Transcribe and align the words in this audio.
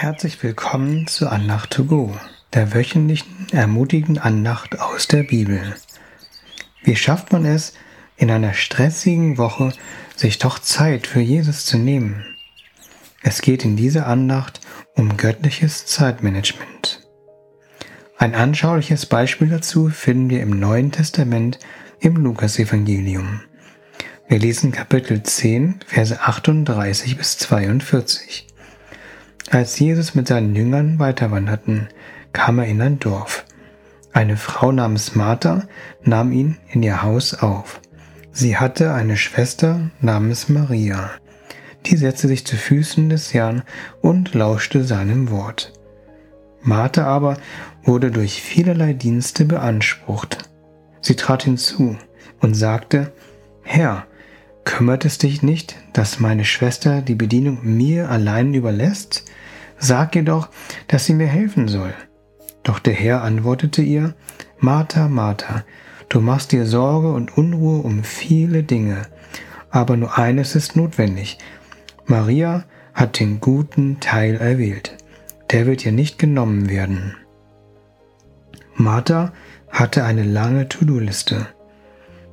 Herzlich 0.00 0.42
willkommen 0.42 1.06
zu 1.08 1.28
Andacht 1.28 1.72
to 1.72 1.84
go, 1.84 2.16
der 2.54 2.72
wöchentlichen 2.72 3.48
ermutigenden 3.52 4.16
Andacht 4.16 4.80
aus 4.80 5.08
der 5.08 5.24
Bibel. 5.24 5.76
Wie 6.82 6.96
schafft 6.96 7.32
man 7.32 7.44
es, 7.44 7.74
in 8.16 8.30
einer 8.30 8.54
stressigen 8.54 9.36
Woche 9.36 9.74
sich 10.16 10.38
doch 10.38 10.58
Zeit 10.58 11.06
für 11.06 11.20
Jesus 11.20 11.66
zu 11.66 11.76
nehmen? 11.76 12.24
Es 13.22 13.42
geht 13.42 13.62
in 13.66 13.76
dieser 13.76 14.06
Andacht 14.06 14.62
um 14.94 15.18
göttliches 15.18 15.84
Zeitmanagement. 15.84 17.06
Ein 18.16 18.34
anschauliches 18.34 19.04
Beispiel 19.04 19.50
dazu 19.50 19.90
finden 19.90 20.30
wir 20.30 20.40
im 20.40 20.58
Neuen 20.58 20.92
Testament 20.92 21.58
im 21.98 22.16
Lukasevangelium. 22.16 23.42
Wir 24.28 24.38
lesen 24.38 24.72
Kapitel 24.72 25.22
10, 25.22 25.80
Verse 25.86 26.18
38 26.18 27.18
bis 27.18 27.36
42. 27.36 28.49
Als 29.48 29.78
Jesus 29.78 30.14
mit 30.14 30.28
seinen 30.28 30.54
Jüngern 30.54 30.98
weiterwanderten, 30.98 31.88
kam 32.32 32.58
er 32.58 32.66
in 32.66 32.80
ein 32.82 32.98
Dorf. 32.98 33.44
Eine 34.12 34.36
Frau 34.36 34.70
namens 34.72 35.14
Martha 35.14 35.64
nahm 36.02 36.32
ihn 36.32 36.58
in 36.68 36.82
ihr 36.82 37.02
Haus 37.02 37.34
auf. 37.34 37.80
Sie 38.32 38.56
hatte 38.56 38.92
eine 38.92 39.16
Schwester 39.16 39.90
namens 40.00 40.48
Maria. 40.48 41.10
Die 41.86 41.96
setzte 41.96 42.28
sich 42.28 42.46
zu 42.46 42.56
Füßen 42.56 43.08
des 43.08 43.32
Herrn 43.34 43.62
und 44.00 44.34
lauschte 44.34 44.84
seinem 44.84 45.30
Wort. 45.30 45.72
Martha 46.62 47.04
aber 47.04 47.38
wurde 47.82 48.10
durch 48.10 48.42
vielerlei 48.42 48.92
Dienste 48.92 49.44
beansprucht. 49.44 50.50
Sie 51.00 51.16
trat 51.16 51.44
hinzu 51.44 51.96
und 52.40 52.54
sagte, 52.54 53.12
Herr, 53.62 54.06
kümmert 54.70 55.04
es 55.04 55.18
dich 55.18 55.42
nicht, 55.42 55.74
dass 55.92 56.20
meine 56.20 56.44
Schwester 56.44 57.02
die 57.02 57.16
Bedienung 57.16 57.58
mir 57.64 58.08
allein 58.08 58.54
überlässt? 58.54 59.24
Sag 59.78 60.14
ihr 60.14 60.22
doch, 60.22 60.48
dass 60.86 61.06
sie 61.06 61.14
mir 61.14 61.26
helfen 61.26 61.66
soll. 61.66 61.92
Doch 62.62 62.78
der 62.78 62.94
Herr 62.94 63.22
antwortete 63.22 63.82
ihr, 63.82 64.14
Martha, 64.60 65.08
Martha, 65.08 65.64
du 66.08 66.20
machst 66.20 66.52
dir 66.52 66.66
Sorge 66.66 67.12
und 67.12 67.36
Unruhe 67.36 67.82
um 67.82 68.04
viele 68.04 68.62
Dinge, 68.62 69.02
aber 69.70 69.96
nur 69.96 70.16
eines 70.16 70.54
ist 70.54 70.76
notwendig. 70.76 71.38
Maria 72.06 72.64
hat 72.94 73.18
den 73.18 73.40
guten 73.40 73.98
Teil 73.98 74.36
erwählt, 74.36 74.96
der 75.50 75.66
wird 75.66 75.84
ihr 75.84 75.92
nicht 75.92 76.16
genommen 76.16 76.70
werden. 76.70 77.16
Martha 78.76 79.32
hatte 79.68 80.04
eine 80.04 80.22
lange 80.22 80.68
To-Do-Liste. 80.68 81.48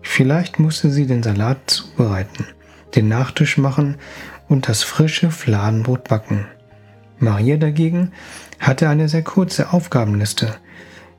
Vielleicht 0.10 0.58
musste 0.58 0.90
sie 0.90 1.06
den 1.06 1.22
Salat 1.22 1.58
zubereiten, 1.70 2.48
den 2.96 3.08
Nachtisch 3.08 3.58
machen 3.58 3.98
und 4.48 4.68
das 4.68 4.82
frische 4.82 5.30
Fladenbrot 5.30 6.06
backen. 6.06 6.48
Maria 7.20 7.58
dagegen 7.58 8.14
hatte 8.58 8.90
eine 8.90 9.10
sehr 9.10 9.22
kurze 9.22 9.74
Aufgabenliste. 9.74 10.56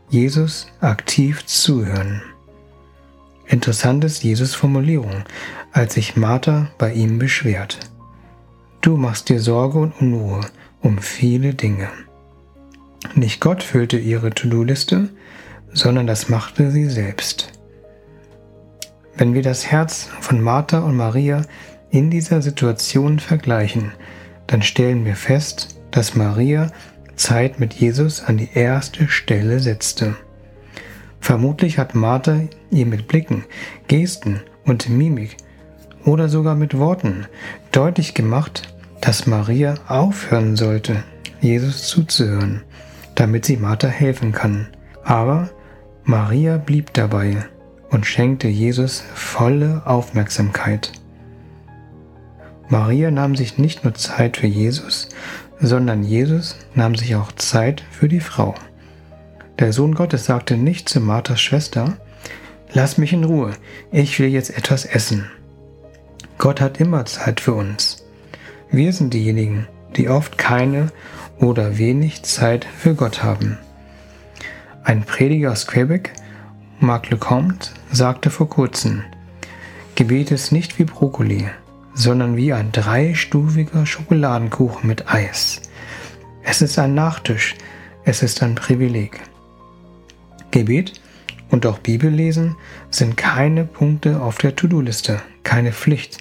Jesus 0.08 0.72
aktiv 0.80 1.46
zuhören. 1.46 2.22
Interessant 3.46 4.02
ist 4.02 4.24
Jesus 4.24 4.56
Formulierung, 4.56 5.22
als 5.70 5.94
sich 5.94 6.16
Martha 6.16 6.68
bei 6.78 6.92
ihm 6.92 7.20
beschwert. 7.20 7.78
Du 8.80 8.96
machst 8.96 9.28
dir 9.28 9.38
Sorge 9.38 9.78
und 9.78 10.00
Unruhe 10.00 10.40
um 10.80 10.98
viele 10.98 11.54
Dinge. 11.54 11.88
Nicht 13.14 13.40
Gott 13.40 13.62
füllte 13.62 13.98
ihre 13.98 14.30
To-Do-Liste, 14.30 15.10
sondern 15.72 16.08
das 16.08 16.28
machte 16.28 16.72
sie 16.72 16.86
selbst. 16.86 17.57
Wenn 19.18 19.34
wir 19.34 19.42
das 19.42 19.66
Herz 19.66 20.08
von 20.20 20.40
Martha 20.40 20.78
und 20.78 20.96
Maria 20.96 21.42
in 21.90 22.08
dieser 22.08 22.40
Situation 22.40 23.18
vergleichen, 23.18 23.90
dann 24.46 24.62
stellen 24.62 25.04
wir 25.04 25.16
fest, 25.16 25.80
dass 25.90 26.14
Maria 26.14 26.70
Zeit 27.16 27.58
mit 27.58 27.74
Jesus 27.74 28.22
an 28.22 28.36
die 28.36 28.50
erste 28.54 29.08
Stelle 29.08 29.58
setzte. 29.58 30.14
Vermutlich 31.18 31.78
hat 31.78 31.96
Martha 31.96 32.42
ihr 32.70 32.86
mit 32.86 33.08
Blicken, 33.08 33.44
Gesten 33.88 34.40
und 34.64 34.88
Mimik 34.88 35.36
oder 36.04 36.28
sogar 36.28 36.54
mit 36.54 36.78
Worten 36.78 37.26
deutlich 37.72 38.14
gemacht, 38.14 38.72
dass 39.00 39.26
Maria 39.26 39.74
aufhören 39.88 40.54
sollte, 40.54 41.02
Jesus 41.40 41.88
zuzuhören, 41.88 42.62
damit 43.16 43.46
sie 43.46 43.56
Martha 43.56 43.88
helfen 43.88 44.30
kann. 44.30 44.68
Aber 45.02 45.50
Maria 46.04 46.56
blieb 46.56 46.92
dabei 46.94 47.48
und 47.90 48.06
schenkte 48.06 48.48
Jesus 48.48 49.02
volle 49.14 49.82
Aufmerksamkeit. 49.84 50.92
Maria 52.68 53.10
nahm 53.10 53.34
sich 53.34 53.58
nicht 53.58 53.84
nur 53.84 53.94
Zeit 53.94 54.36
für 54.36 54.46
Jesus, 54.46 55.08
sondern 55.58 56.02
Jesus 56.02 56.56
nahm 56.74 56.94
sich 56.94 57.16
auch 57.16 57.32
Zeit 57.32 57.82
für 57.90 58.08
die 58.08 58.20
Frau. 58.20 58.54
Der 59.58 59.72
Sohn 59.72 59.94
Gottes 59.94 60.26
sagte 60.26 60.56
nicht 60.56 60.88
zu 60.88 61.00
Marthas 61.00 61.40
Schwester, 61.40 61.96
Lass 62.72 62.98
mich 62.98 63.14
in 63.14 63.24
Ruhe, 63.24 63.52
ich 63.90 64.18
will 64.20 64.28
jetzt 64.28 64.56
etwas 64.56 64.84
essen. 64.84 65.30
Gott 66.36 66.60
hat 66.60 66.80
immer 66.80 67.06
Zeit 67.06 67.40
für 67.40 67.54
uns. 67.54 68.04
Wir 68.70 68.92
sind 68.92 69.14
diejenigen, 69.14 69.66
die 69.96 70.10
oft 70.10 70.36
keine 70.36 70.92
oder 71.38 71.78
wenig 71.78 72.22
Zeit 72.24 72.66
für 72.66 72.94
Gott 72.94 73.22
haben. 73.22 73.58
Ein 74.84 75.02
Prediger 75.02 75.52
aus 75.52 75.66
Quebec, 75.66 76.12
Marc 76.80 77.10
Lecomte, 77.10 77.70
sagte 77.90 78.30
vor 78.30 78.48
kurzem, 78.48 79.02
Gebet 79.96 80.30
ist 80.30 80.52
nicht 80.52 80.78
wie 80.78 80.84
Brokkoli, 80.84 81.48
sondern 81.92 82.36
wie 82.36 82.52
ein 82.52 82.70
dreistufiger 82.70 83.84
Schokoladenkuchen 83.84 84.86
mit 84.86 85.12
Eis. 85.12 85.60
Es 86.44 86.62
ist 86.62 86.78
ein 86.78 86.94
Nachtisch, 86.94 87.56
es 88.04 88.22
ist 88.22 88.44
ein 88.44 88.54
Privileg. 88.54 89.20
Gebet 90.52 91.00
und 91.50 91.66
auch 91.66 91.78
Bibellesen 91.78 92.54
sind 92.90 93.16
keine 93.16 93.64
Punkte 93.64 94.20
auf 94.20 94.38
der 94.38 94.54
To-Do-Liste, 94.54 95.20
keine 95.42 95.72
Pflicht, 95.72 96.18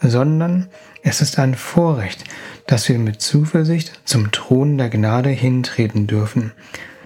sondern 0.00 0.68
es 1.02 1.20
ist 1.20 1.38
ein 1.38 1.54
Vorrecht, 1.54 2.24
dass 2.66 2.88
wir 2.88 2.98
mit 2.98 3.20
Zuversicht 3.20 4.00
zum 4.06 4.30
Thron 4.30 4.78
der 4.78 4.88
Gnade 4.88 5.28
hintreten 5.28 6.06
dürfen, 6.06 6.52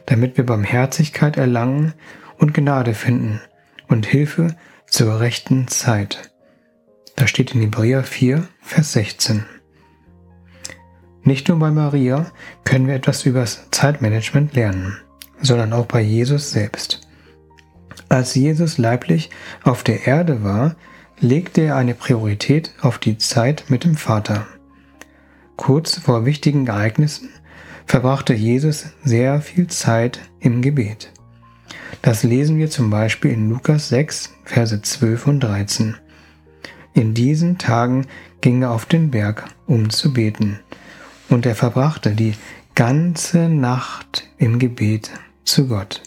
damit 0.07 0.37
wir 0.37 0.47
Barmherzigkeit 0.47 1.37
erlangen 1.37 1.95
und 2.39 2.55
Gnade 2.55 2.95
finden 2.95 3.41
und 3.89 4.07
Hilfe 4.07 4.57
zur 4.87 5.21
rechten 5.21 5.69
Zeit. 5.69 6.33
Das 7.17 7.31
steht 7.31 7.55
in 7.55 7.61
Hebräer 7.61 8.03
4, 8.03 8.47
Vers 8.61 8.93
16. 8.93 9.45
Nicht 11.23 11.49
nur 11.49 11.59
bei 11.59 11.71
Maria 11.71 12.27
können 12.65 12.87
wir 12.87 12.95
etwas 12.95 13.25
über 13.25 13.41
das 13.41 13.71
Zeitmanagement 13.71 14.55
lernen, 14.55 14.99
sondern 15.41 15.73
auch 15.73 15.87
bei 15.87 16.01
Jesus 16.03 16.51
selbst. 16.51 17.09
Als 18.11 18.35
Jesus 18.35 18.77
leiblich 18.77 19.31
auf 19.63 19.83
der 19.83 20.07
Erde 20.07 20.45
war, 20.45 20.77
legte 21.21 21.63
er 21.63 21.77
eine 21.77 21.95
Priorität 21.95 22.75
auf 22.83 22.99
die 22.99 23.17
Zeit 23.17 23.65
mit 23.69 23.85
dem 23.85 23.95
Vater. 23.95 24.47
Kurz 25.57 25.99
vor 25.99 26.27
wichtigen 26.27 26.67
Ereignissen 26.67 27.31
verbrachte 27.87 28.35
Jesus 28.35 28.91
sehr 29.03 29.41
viel 29.41 29.69
Zeit 29.69 30.21
im 30.41 30.61
Gebet. 30.61 31.14
Das 32.03 32.23
lesen 32.23 32.59
wir 32.59 32.71
zum 32.71 32.91
Beispiel 32.91 33.31
in 33.33 33.49
Lukas 33.49 33.89
6, 33.89 34.35
Verse 34.45 34.81
12 34.81 35.27
und 35.27 35.41
13. 35.41 35.97
In 36.93 37.15
diesen 37.15 37.59
Tagen 37.59 38.07
ging 38.41 38.63
er 38.63 38.71
auf 38.71 38.87
den 38.87 39.11
Berg, 39.11 39.45
um 39.67 39.91
zu 39.91 40.13
beten, 40.13 40.61
und 41.29 41.47
er 41.47 41.55
verbrachte 41.55 42.13
die 42.13 42.35
ganze 42.75 43.49
Nacht 43.49 44.29
im 44.39 44.59
Gebet 44.59 45.11
zu 45.45 45.67
Gott. 45.67 46.03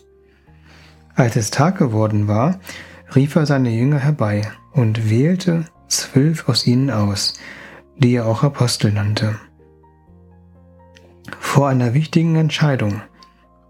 Als 1.15 1.35
es 1.35 1.49
Tag 1.49 1.77
geworden 1.77 2.27
war, 2.27 2.59
rief 3.15 3.35
er 3.35 3.45
seine 3.45 3.71
Jünger 3.71 3.99
herbei 3.99 4.43
und 4.73 5.09
wählte 5.09 5.65
zwölf 5.87 6.47
aus 6.47 6.67
ihnen 6.67 6.91
aus, 6.91 7.33
die 7.97 8.15
er 8.15 8.27
auch 8.27 8.43
Apostel 8.43 8.91
nannte. 8.91 9.39
Vor 11.39 11.67
einer 11.69 11.93
wichtigen 11.93 12.35
Entscheidung, 12.35 13.01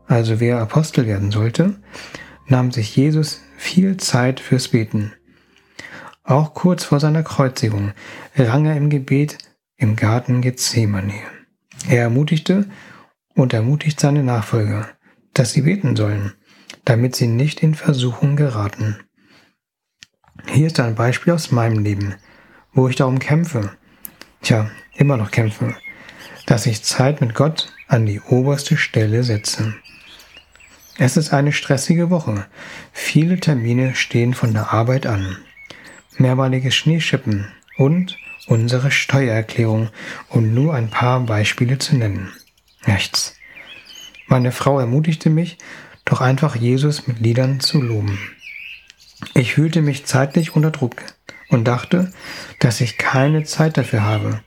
also 0.08 0.40
wer 0.40 0.60
Apostel 0.60 1.06
werden 1.06 1.32
sollte, 1.32 1.76
nahm 2.48 2.72
sich 2.72 2.96
Jesus 2.96 3.42
viel 3.58 3.98
Zeit 3.98 4.40
fürs 4.40 4.70
Beten. 4.70 5.14
Auch 6.24 6.54
kurz 6.54 6.84
vor 6.84 7.00
seiner 7.00 7.24
Kreuzigung 7.24 7.94
rang 8.36 8.66
er 8.66 8.76
im 8.76 8.90
Gebet 8.90 9.38
im 9.78 9.96
Garten 9.96 10.42
Gethsemane. 10.42 11.22
Er 11.88 12.04
ermutigte 12.04 12.66
und 13.36 13.54
ermutigt 13.54 14.00
seine 14.00 14.24
Nachfolger, 14.24 14.90
dass 15.34 15.54
sie 15.54 15.62
beten 15.62 15.96
sollen, 15.96 16.34
damit 16.86 17.16
sie 17.16 17.28
nicht 17.28 17.62
in 17.62 17.76
Versuchung 17.76 18.36
geraten. 18.36 18.98
Hier 20.48 20.68
ist 20.68 20.80
ein 20.80 20.96
Beispiel 20.96 21.34
aus 21.34 21.52
meinem 21.52 21.84
Leben, 21.84 22.16
wo 22.74 22.88
ich 22.88 22.96
darum 22.96 23.20
kämpfe, 23.20 23.72
tja, 24.42 24.70
immer 24.96 25.18
noch 25.18 25.32
kämpfe, 25.32 25.76
dass 26.46 26.66
ich 26.66 26.84
Zeit 26.84 27.22
mit 27.22 27.36
Gott 27.36 27.74
an 27.88 28.06
die 28.06 28.22
oberste 28.22 28.78
Stelle 28.78 29.24
setze. 29.24 29.76
Es 31.00 31.16
ist 31.16 31.32
eine 31.32 31.52
stressige 31.52 32.10
Woche. 32.10 32.48
Viele 32.92 33.40
Termine 33.40 33.94
stehen 33.94 34.34
von 34.34 34.54
der 34.54 34.74
Arbeit 34.74 35.06
an 35.06 35.38
mehrmaliges 36.18 36.76
Schneeschippen 36.76 37.48
und 37.78 38.18
unsere 38.48 38.90
Steuererklärung, 38.90 39.90
um 40.30 40.54
nur 40.54 40.74
ein 40.74 40.90
paar 40.90 41.20
Beispiele 41.22 41.78
zu 41.78 41.96
nennen. 41.96 42.32
Rechts. 42.84 43.36
Meine 44.28 44.52
Frau 44.52 44.80
ermutigte 44.80 45.30
mich, 45.30 45.58
doch 46.06 46.22
einfach 46.22 46.56
Jesus 46.56 47.08
mit 47.08 47.20
Liedern 47.20 47.60
zu 47.60 47.82
loben. 47.82 48.18
Ich 49.34 49.54
fühlte 49.54 49.82
mich 49.82 50.06
zeitlich 50.06 50.56
unter 50.56 50.72
Druck 50.72 50.96
und 51.50 51.66
dachte, 51.66 52.12
dass 52.60 52.82
ich 52.82 52.98
keine 52.98 53.44
Zeit 53.44 53.78
dafür 53.78 54.04
habe, 54.04 54.42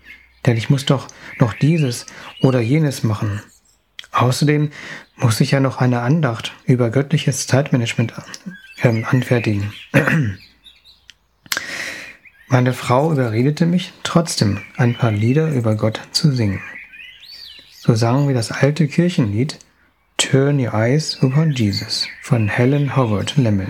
denn 0.47 0.57
ich 0.57 0.71
muss 0.71 0.87
doch 0.87 1.09
noch 1.39 1.53
dieses 1.53 2.07
oder 2.41 2.61
jenes 2.61 3.03
machen. 3.03 3.43
Außerdem 4.13 4.71
muss 5.17 5.41
ich 5.41 5.53
ja 5.53 5.61
noch 5.61 5.79
eine 5.79 6.01
Andacht 6.01 6.53
über 6.65 6.91
göttliches 6.91 7.47
Zeitmanagement 7.47 8.15
äh, 8.83 9.03
anfertigen. 9.05 9.73
Meine 12.49 12.73
Frau 12.73 13.13
überredete 13.13 13.67
mich 13.67 13.93
trotzdem, 14.03 14.63
ein 14.77 14.95
paar 14.97 15.13
Lieder 15.13 15.53
über 15.53 15.77
Gott 15.77 16.01
zu 16.11 16.33
singen. 16.33 16.61
So 17.79 17.95
sangen 17.95 18.27
wir 18.27 18.35
das 18.35 18.51
alte 18.51 18.89
Kirchenlied 18.89 19.59
Turn 20.17 20.59
Your 20.59 20.75
Eyes 20.75 21.23
Upon 21.23 21.53
Jesus 21.53 22.09
von 22.21 22.49
Helen 22.49 22.97
Howard 22.97 23.37
Lemmel 23.37 23.69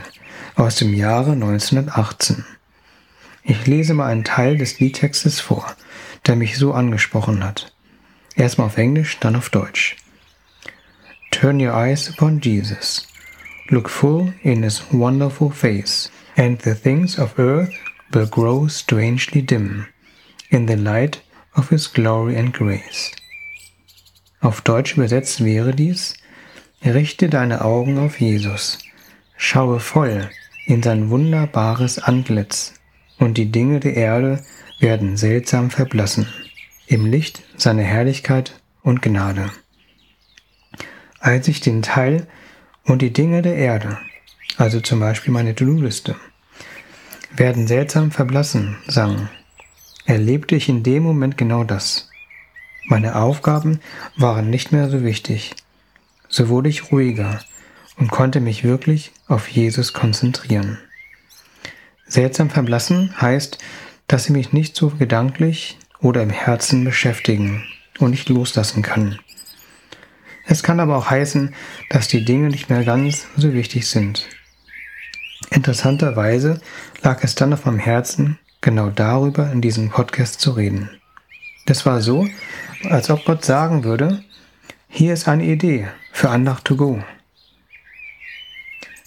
aus 0.57 0.77
dem 0.77 0.95
Jahre 0.95 1.33
1918. 1.33 2.45
Ich 3.43 3.67
lese 3.67 3.95
mal 3.95 4.07
einen 4.07 4.25
Teil 4.25 4.57
des 4.57 4.81
Liedtextes 4.81 5.41
vor, 5.41 5.77
der 6.27 6.37
mich 6.37 6.57
so 6.57 6.73
angesprochen 6.73 7.45
hat. 7.45 7.73
Erstmal 8.35 8.69
auf 8.69 8.79
Englisch, 8.79 9.19
dann 9.21 9.37
auf 9.37 9.51
Deutsch. 9.51 9.97
Turn 11.31 11.61
your 11.61 11.73
eyes 11.73 12.09
upon 12.09 12.41
Jesus. 12.41 13.06
Look 13.71 13.88
full 13.88 14.32
in 14.43 14.62
his 14.62 14.82
wonderful 14.93 15.50
face, 15.50 16.11
and 16.37 16.59
the 16.59 16.75
things 16.75 17.19
of 17.19 17.38
earth 17.38 17.73
will 18.12 18.27
grow 18.27 18.67
strangely 18.69 19.43
dim 19.43 19.87
in 20.50 20.67
the 20.67 20.77
light 20.77 21.23
of 21.56 21.71
his 21.71 21.87
glory 21.87 22.37
and 22.37 22.53
grace. 22.53 23.12
Auf 24.43 24.62
Deutsch 24.62 24.97
übersetzt 24.97 25.44
wäre 25.44 25.73
dies, 25.73 26.15
richte 26.85 27.29
deine 27.29 27.65
Augen 27.65 27.99
auf 27.99 28.21
Jesus, 28.21 28.79
schaue 29.37 29.81
voll 29.81 30.31
in 30.67 30.82
sein 30.82 31.11
wunderbares 31.11 31.99
Antlitz, 31.99 32.75
und 33.19 33.37
die 33.37 33.53
Dinge 33.53 33.81
der 33.81 33.97
Erde 33.97 34.43
werden 34.81 35.17
seltsam 35.17 35.71
verblassen, 35.71 36.27
im 36.87 37.06
Licht 37.06 37.43
seiner 37.56 37.82
Herrlichkeit 37.82 38.61
und 38.82 39.03
Gnade. 39.03 39.50
Als 41.20 41.49
ich 41.49 41.61
den 41.61 41.82
Teil 41.82 42.26
und 42.84 43.02
die 43.02 43.12
Dinge 43.12 43.43
der 43.43 43.55
Erde, 43.55 43.99
also 44.56 44.81
zum 44.81 45.00
Beispiel 45.00 45.32
meine 45.34 45.55
To-Do-Liste, 45.55 46.17
werden 47.37 47.67
seltsam 47.67 48.11
verblassen, 48.11 48.78
sang, 48.87 49.28
erlebte 50.06 50.56
ich 50.56 50.70
in 50.70 50.82
dem 50.82 51.02
Moment 51.02 51.37
genau 51.37 51.62
das. 51.62 52.08
Meine 52.87 53.17
Aufgaben 53.17 53.81
waren 54.17 54.49
nicht 54.49 54.72
mehr 54.72 54.88
so 54.88 55.05
wichtig. 55.05 55.55
So 56.31 56.49
wurde 56.49 56.70
ich 56.70 56.90
ruhiger 56.90 57.40
und 57.99 58.11
konnte 58.11 58.40
mich 58.40 58.64
wirklich 58.64 59.12
auf 59.28 59.46
Jesus 59.46 59.93
konzentrieren. 59.93 60.78
Seltsam 62.06 62.49
verblassen 62.49 63.14
heißt, 63.20 63.58
dass 64.08 64.25
sie 64.25 64.32
mich 64.32 64.55
nicht 64.55 64.75
so 64.75 64.88
gedanklich 64.88 65.78
oder 66.00 66.22
im 66.22 66.31
Herzen 66.31 66.82
beschäftigen 66.82 67.62
und 67.99 68.11
nicht 68.11 68.31
loslassen 68.31 68.82
kann. 68.82 69.19
Es 70.50 70.64
kann 70.64 70.81
aber 70.81 70.97
auch 70.97 71.08
heißen, 71.08 71.55
dass 71.91 72.08
die 72.08 72.25
Dinge 72.25 72.49
nicht 72.49 72.70
mehr 72.70 72.82
ganz 72.82 73.29
so 73.37 73.52
wichtig 73.52 73.87
sind. 73.87 74.26
Interessanterweise 75.50 76.61
lag 77.02 77.23
es 77.23 77.37
dann 77.37 77.52
auf 77.52 77.67
meinem 77.67 77.79
Herzen, 77.79 78.37
genau 78.61 78.91
darüber 78.91 79.52
in 79.52 79.61
diesem 79.61 79.91
Podcast 79.91 80.41
zu 80.41 80.50
reden. 80.50 80.91
Das 81.67 81.87
war 81.87 82.00
so, 82.00 82.26
als 82.88 83.11
ob 83.11 83.25
Gott 83.26 83.44
sagen 83.44 83.85
würde, 83.85 84.25
hier 84.88 85.14
ist 85.14 85.29
eine 85.29 85.44
Idee 85.44 85.87
für 86.11 86.31
Andacht 86.31 86.64
to 86.64 86.75
go. 86.75 87.00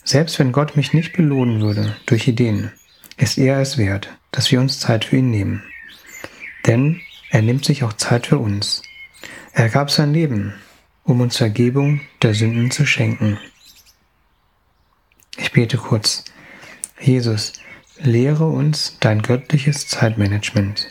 Selbst 0.06 0.39
wenn 0.39 0.54
Gott 0.54 0.78
mich 0.78 0.94
nicht 0.94 1.12
belohnen 1.12 1.60
würde 1.60 1.98
durch 2.06 2.25
Ideen, 2.25 2.72
ist 3.18 3.38
er 3.38 3.60
es 3.60 3.78
wert, 3.78 4.07
dass 4.31 4.50
wir 4.50 4.62
uns 4.62 4.80
Zeit 4.80 5.04
für 5.04 5.18
ihn 5.18 5.30
nehmen. 5.30 5.62
Denn 6.66 7.01
er 7.31 7.42
nimmt 7.42 7.66
sich 7.66 7.84
auch 7.84 7.92
Zeit 7.92 8.28
für 8.28 8.38
uns. 8.38 8.81
Er 9.51 9.68
gab 9.68 9.92
sein 9.92 10.13
Leben, 10.13 10.54
um 11.04 11.22
uns 11.22 11.38
Vergebung 11.38 12.02
der 12.22 12.34
Sünden 12.34 12.72
zu 12.72 12.86
schenken. 12.86 13.38
Ich 15.38 15.52
bete 15.52 15.78
kurz. 15.78 16.26
Jesus, 17.00 17.54
lehre 18.00 18.46
uns 18.46 18.98
dein 19.00 19.22
göttliches 19.22 19.88
Zeitmanagement. 19.88 20.88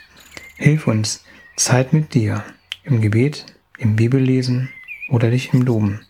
Hilf 0.57 0.87
uns, 0.87 1.25
Zeit 1.57 1.93
mit 1.93 2.15
dir, 2.15 2.45
im 2.85 3.01
Gebet, 3.01 3.47
im 3.79 3.97
Bibellesen 3.97 4.71
oder 5.09 5.31
dich 5.31 5.53
im 5.53 5.63
Loben, 5.63 6.01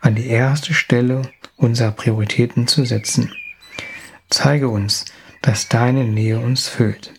an 0.00 0.14
die 0.14 0.26
erste 0.26 0.74
Stelle 0.74 1.22
unserer 1.56 1.92
Prioritäten 1.92 2.66
zu 2.66 2.84
setzen. 2.84 3.32
Zeige 4.28 4.68
uns, 4.68 5.04
dass 5.42 5.68
deine 5.68 6.04
Nähe 6.04 6.38
uns 6.38 6.68
füllt. 6.68 7.12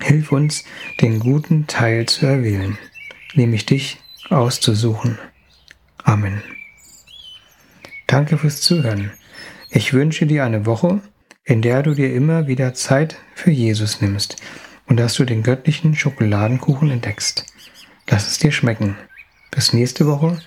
Hilf 0.00 0.32
uns, 0.32 0.64
den 1.00 1.20
guten 1.20 1.66
Teil 1.66 2.06
zu 2.06 2.26
erwählen, 2.26 2.76
nämlich 3.34 3.66
dich 3.66 3.98
auszusuchen. 4.30 5.18
Amen. 6.02 6.42
Danke 8.06 8.38
fürs 8.38 8.60
Zuhören. 8.60 9.10
Ich 9.70 9.92
wünsche 9.92 10.26
dir 10.26 10.44
eine 10.44 10.64
Woche, 10.66 11.00
in 11.44 11.62
der 11.62 11.82
du 11.82 11.94
dir 11.94 12.14
immer 12.14 12.46
wieder 12.46 12.74
Zeit 12.74 13.16
für 13.34 13.50
Jesus 13.50 14.00
nimmst 14.00 14.36
und 14.86 14.98
dass 14.98 15.14
du 15.14 15.24
den 15.24 15.42
göttlichen 15.42 15.94
Schokoladenkuchen 15.94 16.90
entdeckst. 16.90 17.46
Lass 18.08 18.28
es 18.28 18.38
dir 18.38 18.52
schmecken. 18.52 18.96
Bis 19.50 19.72
nächste 19.72 20.06
Woche. 20.06 20.40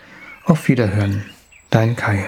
Auf 0.46 0.68
Wiederhören. 0.68 1.26
Dein 1.70 1.96
Kai. 1.96 2.26